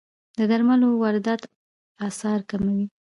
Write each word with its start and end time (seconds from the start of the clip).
د 0.37 0.39
درملو 0.51 0.87
واردات 1.01 1.41
اسعار 2.07 2.41
کموي. 2.49 2.85